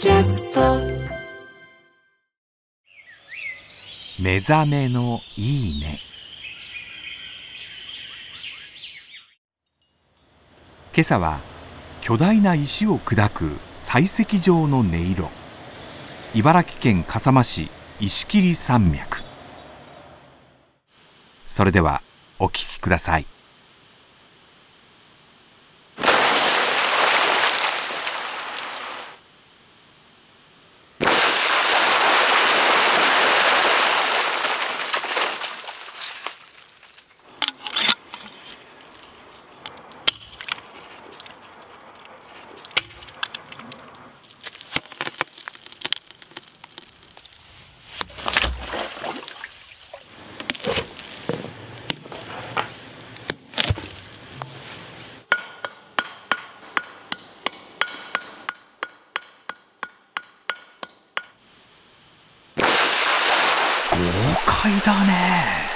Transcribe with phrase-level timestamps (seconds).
[0.00, 0.78] キャスト。
[4.18, 5.98] 目覚めのいいね。
[10.94, 11.40] 今朝は
[12.00, 15.28] 巨大な石を砕く採石場の音色。
[16.32, 17.68] 茨城県笠間市
[18.00, 19.18] 石切山脈。
[21.46, 22.00] それでは
[22.38, 23.26] お聞きください。
[64.00, 64.06] 豪
[64.46, 65.69] 快だね。